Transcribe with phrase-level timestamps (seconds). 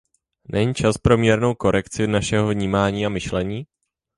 [0.51, 3.67] Není čas pro mírnou korekci našeho vnímání a myšlení?